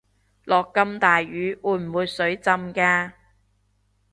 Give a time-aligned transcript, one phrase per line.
[0.45, 3.13] 落咁大雨會唔會水浸架